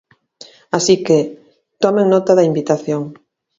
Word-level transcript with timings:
Así 0.77 0.95
que, 1.05 1.17
tomen 1.83 2.07
nota 2.13 2.31
da 2.37 2.47
invitación. 2.51 3.03